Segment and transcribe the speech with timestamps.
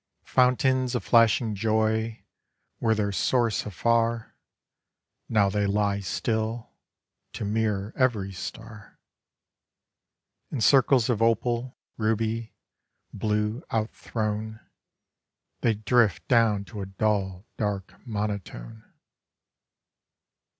[0.25, 2.23] Fountains of flashing joy
[2.79, 4.35] were their source afar;
[5.29, 6.71] Now they lie still,
[7.33, 8.99] to mirror every star.
[10.49, 12.55] In circles of opal, ruby,
[13.13, 14.59] blue, out thrown,
[15.59, 18.83] They drift down to a dull, dark monotone.